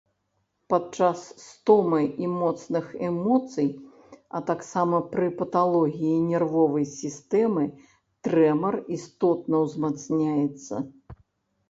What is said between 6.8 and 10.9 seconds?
сістэмы трэмар істотна ўзмацняецца.